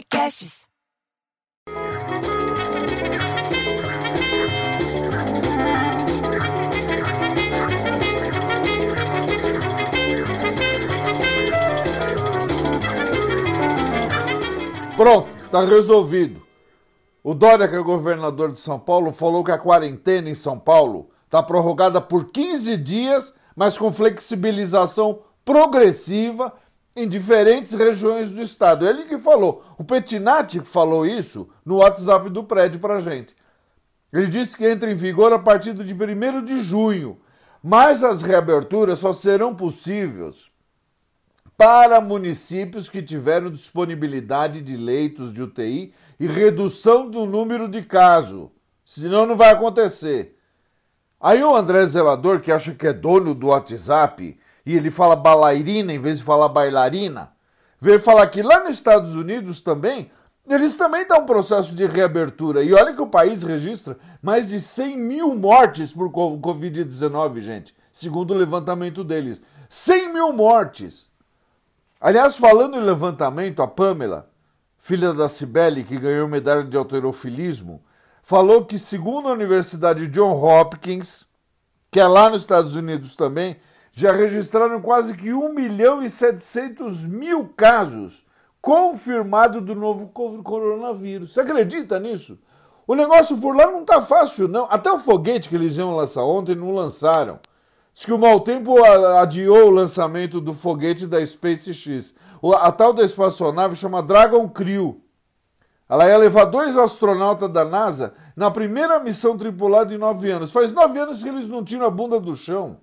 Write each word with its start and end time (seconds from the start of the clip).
Podcasts. 0.00 0.66
Pronto, 14.96 15.28
tá 15.50 15.64
resolvido. 15.64 16.42
O 17.22 17.34
Dória, 17.34 17.68
que 17.68 17.74
é 17.74 17.78
governador 17.80 18.52
de 18.52 18.58
São 18.58 18.78
Paulo, 18.78 19.12
falou 19.12 19.44
que 19.44 19.50
a 19.50 19.58
quarentena 19.58 20.30
em 20.30 20.34
São 20.34 20.58
Paulo 20.58 21.10
está 21.26 21.42
prorrogada 21.42 22.00
por 22.00 22.30
15 22.30 22.78
dias, 22.78 23.34
mas 23.54 23.76
com 23.76 23.92
flexibilização 23.92 25.20
progressiva 25.44 26.54
em 27.00 27.08
diferentes 27.08 27.74
regiões 27.74 28.30
do 28.30 28.42
estado. 28.42 28.86
Ele 28.86 29.04
que 29.04 29.18
falou. 29.18 29.64
O 29.78 29.84
Petinati 29.84 30.60
falou 30.60 31.06
isso 31.06 31.48
no 31.64 31.76
WhatsApp 31.76 32.28
do 32.30 32.44
prédio 32.44 32.80
para 32.80 33.00
gente. 33.00 33.34
Ele 34.12 34.26
disse 34.26 34.56
que 34.56 34.68
entra 34.68 34.90
em 34.90 34.94
vigor 34.94 35.32
a 35.32 35.38
partir 35.38 35.72
de 35.72 35.94
1 35.94 36.44
de 36.44 36.58
junho, 36.58 37.18
mas 37.62 38.02
as 38.02 38.22
reaberturas 38.22 38.98
só 38.98 39.12
serão 39.12 39.54
possíveis 39.54 40.50
para 41.56 42.00
municípios 42.00 42.88
que 42.88 43.02
tiveram 43.02 43.50
disponibilidade 43.50 44.62
de 44.62 44.76
leitos 44.76 45.32
de 45.32 45.42
UTI 45.42 45.92
e 46.18 46.26
redução 46.26 47.10
do 47.10 47.26
número 47.26 47.68
de 47.68 47.82
casos. 47.82 48.48
Senão 48.84 49.26
não 49.26 49.36
vai 49.36 49.50
acontecer. 49.50 50.36
Aí 51.20 51.44
o 51.44 51.54
André 51.54 51.84
Zelador, 51.84 52.40
que 52.40 52.50
acha 52.50 52.72
que 52.72 52.86
é 52.86 52.94
dono 52.94 53.34
do 53.34 53.48
WhatsApp, 53.48 54.38
e 54.64 54.76
ele 54.76 54.90
fala 54.90 55.16
bailarina 55.16 55.92
em 55.92 55.98
vez 55.98 56.18
de 56.18 56.24
falar 56.24 56.48
bailarina, 56.48 57.32
veio 57.80 57.98
falar 57.98 58.26
que 58.28 58.42
lá 58.42 58.64
nos 58.64 58.74
Estados 58.74 59.14
Unidos 59.14 59.60
também, 59.60 60.10
eles 60.48 60.76
também 60.76 61.02
estão 61.02 61.22
um 61.22 61.26
processo 61.26 61.74
de 61.74 61.86
reabertura. 61.86 62.62
E 62.62 62.74
olha 62.74 62.94
que 62.94 63.02
o 63.02 63.06
país 63.06 63.42
registra 63.42 63.98
mais 64.22 64.48
de 64.48 64.58
100 64.60 64.96
mil 64.96 65.34
mortes 65.34 65.92
por 65.92 66.10
Covid-19, 66.10 67.40
gente, 67.40 67.74
segundo 67.92 68.32
o 68.32 68.36
levantamento 68.36 69.04
deles. 69.04 69.42
100 69.68 70.12
mil 70.12 70.32
mortes! 70.32 71.08
Aliás, 72.00 72.36
falando 72.36 72.76
em 72.76 72.82
levantamento, 72.82 73.62
a 73.62 73.68
Pamela, 73.68 74.30
filha 74.78 75.12
da 75.12 75.28
Cibele, 75.28 75.84
que 75.84 75.98
ganhou 75.98 76.26
medalha 76.26 76.64
de 76.64 76.76
alterofilismo, 76.76 77.82
falou 78.22 78.64
que, 78.64 78.78
segundo 78.78 79.28
a 79.28 79.32
Universidade 79.32 80.08
John 80.08 80.32
Hopkins, 80.32 81.26
que 81.90 82.00
é 82.00 82.06
lá 82.06 82.30
nos 82.30 82.40
Estados 82.40 82.74
Unidos 82.74 83.14
também, 83.14 83.58
já 83.92 84.12
registraram 84.12 84.80
quase 84.80 85.16
que 85.16 85.32
1 85.32 85.52
milhão 85.52 86.02
e 86.02 86.08
700 86.08 87.06
mil 87.06 87.48
casos 87.56 88.24
confirmados 88.60 89.62
do 89.62 89.74
novo 89.74 90.08
coronavírus. 90.08 91.32
Você 91.32 91.40
acredita 91.40 91.98
nisso? 91.98 92.38
O 92.86 92.94
negócio 92.94 93.36
por 93.38 93.56
lá 93.56 93.70
não 93.70 93.82
está 93.82 94.02
fácil, 94.02 94.48
não. 94.48 94.66
Até 94.68 94.90
o 94.90 94.98
foguete 94.98 95.48
que 95.48 95.54
eles 95.54 95.76
iam 95.78 95.94
lançar 95.94 96.24
ontem 96.24 96.54
não 96.54 96.74
lançaram. 96.74 97.38
Diz 97.92 98.04
que 98.04 98.12
o 98.12 98.18
mau 98.18 98.40
tempo 98.40 98.82
adiou 98.84 99.66
o 99.66 99.70
lançamento 99.70 100.40
do 100.40 100.52
foguete 100.52 101.06
da 101.06 101.24
SpaceX. 101.24 102.14
A 102.60 102.72
tal 102.72 102.92
da 102.92 103.04
espaçonave 103.04 103.76
chama 103.76 104.02
Dragon 104.02 104.48
Crew. 104.48 105.00
Ela 105.88 106.08
ia 106.08 106.16
levar 106.16 106.44
dois 106.44 106.76
astronautas 106.76 107.50
da 107.50 107.64
NASA 107.64 108.14
na 108.36 108.50
primeira 108.50 109.00
missão 109.00 109.36
tripulada 109.36 109.92
em 109.92 109.98
nove 109.98 110.30
anos. 110.30 110.52
Faz 110.52 110.72
nove 110.72 110.98
anos 110.98 111.22
que 111.22 111.28
eles 111.28 111.48
não 111.48 111.64
tiram 111.64 111.86
a 111.86 111.90
bunda 111.90 112.20
do 112.20 112.36
chão. 112.36 112.78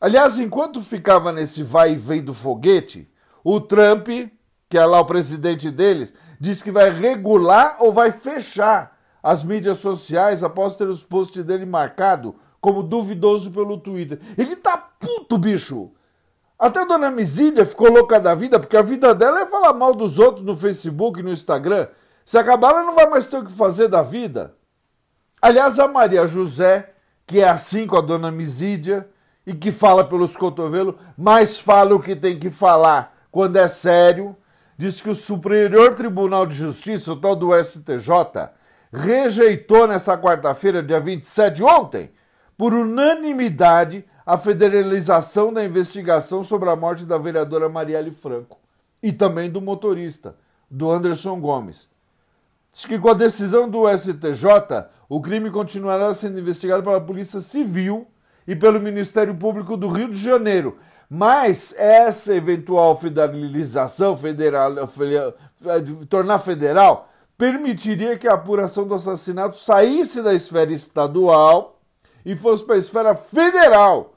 Aliás, 0.00 0.38
enquanto 0.38 0.80
ficava 0.80 1.32
nesse 1.32 1.62
vai 1.62 1.92
e 1.92 1.96
vem 1.96 2.22
do 2.22 2.34
foguete, 2.34 3.10
o 3.42 3.60
Trump, 3.60 4.08
que 4.68 4.76
é 4.76 4.84
lá 4.84 5.00
o 5.00 5.06
presidente 5.06 5.70
deles, 5.70 6.12
disse 6.38 6.62
que 6.62 6.70
vai 6.70 6.90
regular 6.90 7.76
ou 7.80 7.92
vai 7.92 8.10
fechar 8.10 8.98
as 9.22 9.42
mídias 9.42 9.78
sociais 9.78 10.44
após 10.44 10.76
ter 10.76 10.84
os 10.84 11.02
posts 11.02 11.44
dele 11.44 11.64
marcado 11.64 12.36
como 12.60 12.82
duvidoso 12.82 13.50
pelo 13.50 13.78
Twitter. 13.78 14.20
Ele 14.36 14.54
tá 14.54 14.76
puto, 14.76 15.38
bicho! 15.38 15.90
Até 16.58 16.80
a 16.80 16.84
dona 16.84 17.10
Misília 17.10 17.64
ficou 17.64 17.90
louca 17.90 18.18
da 18.18 18.34
vida, 18.34 18.58
porque 18.58 18.76
a 18.76 18.82
vida 18.82 19.14
dela 19.14 19.40
é 19.40 19.46
falar 19.46 19.74
mal 19.74 19.94
dos 19.94 20.18
outros 20.18 20.44
no 20.44 20.56
Facebook 20.56 21.22
no 21.22 21.32
Instagram. 21.32 21.88
Se 22.24 22.38
acabar, 22.38 22.70
ela 22.70 22.82
não 22.82 22.94
vai 22.94 23.08
mais 23.08 23.26
ter 23.26 23.38
o 23.38 23.44
que 23.44 23.52
fazer 23.52 23.88
da 23.88 24.02
vida. 24.02 24.54
Aliás, 25.40 25.78
a 25.78 25.86
Maria 25.86 26.26
José, 26.26 26.92
que 27.26 27.40
é 27.40 27.48
assim 27.48 27.86
com 27.86 27.96
a 27.96 28.00
dona 28.00 28.30
Misídia 28.30 29.08
e 29.46 29.54
que 29.54 29.70
fala 29.70 30.02
pelos 30.02 30.36
cotovelos, 30.36 30.96
mas 31.16 31.58
fala 31.58 31.94
o 31.94 32.02
que 32.02 32.16
tem 32.16 32.38
que 32.38 32.50
falar 32.50 33.16
quando 33.30 33.56
é 33.56 33.68
sério, 33.68 34.34
diz 34.76 35.00
que 35.00 35.10
o 35.10 35.14
Superior 35.14 35.94
Tribunal 35.94 36.46
de 36.46 36.56
Justiça, 36.56 37.12
o 37.12 37.16
tal 37.16 37.36
do 37.36 37.52
STJ, 37.62 38.50
rejeitou 38.92 39.86
nessa 39.86 40.16
quarta-feira, 40.16 40.82
dia 40.82 40.98
27, 40.98 41.62
ontem, 41.62 42.10
por 42.56 42.72
unanimidade, 42.72 44.04
a 44.24 44.36
federalização 44.36 45.52
da 45.52 45.64
investigação 45.64 46.42
sobre 46.42 46.68
a 46.68 46.74
morte 46.74 47.04
da 47.04 47.16
vereadora 47.16 47.68
Marielle 47.68 48.10
Franco 48.10 48.58
e 49.00 49.12
também 49.12 49.48
do 49.48 49.60
motorista, 49.60 50.34
do 50.68 50.90
Anderson 50.90 51.38
Gomes. 51.38 51.88
Diz 52.72 52.84
que 52.84 52.98
com 52.98 53.10
a 53.10 53.14
decisão 53.14 53.68
do 53.68 53.84
STJ, 53.96 54.88
o 55.08 55.20
crime 55.20 55.50
continuará 55.50 56.12
sendo 56.12 56.40
investigado 56.40 56.82
pela 56.82 57.00
Polícia 57.00 57.40
Civil 57.40 58.06
e 58.46 58.54
pelo 58.54 58.80
Ministério 58.80 59.34
Público 59.34 59.76
do 59.76 59.88
Rio 59.88 60.08
de 60.08 60.18
Janeiro. 60.18 60.78
Mas 61.08 61.74
essa 61.78 62.34
eventual 62.34 62.96
federalização, 62.96 64.16
federal, 64.16 64.72
tornar 66.08 66.38
federal, 66.38 67.08
permitiria 67.38 68.18
que 68.18 68.26
a 68.26 68.34
apuração 68.34 68.86
do 68.86 68.94
assassinato 68.94 69.56
saísse 69.56 70.22
da 70.22 70.34
esfera 70.34 70.72
estadual 70.72 71.80
e 72.24 72.34
fosse 72.34 72.64
para 72.64 72.74
a 72.74 72.78
esfera 72.78 73.14
federal, 73.14 74.14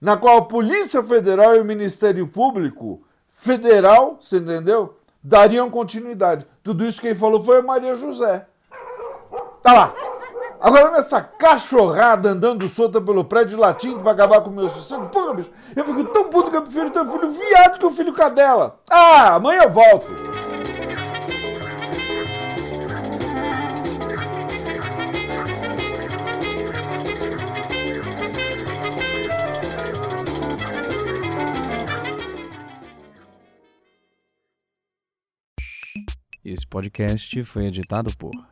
na 0.00 0.16
qual 0.16 0.38
a 0.38 0.44
Polícia 0.44 1.02
Federal 1.02 1.54
e 1.54 1.60
o 1.60 1.64
Ministério 1.64 2.26
Público 2.26 3.02
Federal, 3.30 4.16
você 4.20 4.38
entendeu? 4.38 4.96
Dariam 5.22 5.70
continuidade. 5.70 6.46
Tudo 6.62 6.84
isso 6.84 7.00
quem 7.00 7.14
falou 7.14 7.42
foi 7.44 7.58
a 7.58 7.62
Maria 7.62 7.94
José. 7.94 8.46
Tá 9.62 9.72
lá. 9.72 10.11
Agora 10.62 10.92
nessa 10.92 11.20
cachorrada 11.20 12.30
andando 12.30 12.68
solta 12.68 13.00
pelo 13.00 13.24
prédio 13.24 13.58
latindo 13.58 13.98
pra 13.98 14.12
acabar 14.12 14.40
com 14.42 14.50
o 14.50 14.52
meu 14.52 14.68
sossego. 14.68 15.08
Porra, 15.08 15.34
bicho, 15.34 15.50
eu 15.74 15.84
fico 15.84 16.04
tão 16.04 16.28
puto 16.28 16.52
que 16.52 16.56
eu 16.56 16.62
prefiro 16.62 16.88
ter 16.90 17.00
um 17.00 17.10
filho 17.10 17.32
viado 17.32 17.78
que 17.80 17.86
um 17.86 17.90
filho 17.90 18.12
cadela. 18.12 18.78
Ah, 18.88 19.34
amanhã 19.34 19.62
eu 19.64 19.70
volto. 19.70 20.06
Esse 36.44 36.66
podcast 36.66 37.42
foi 37.44 37.66
editado 37.66 38.16
por 38.16 38.51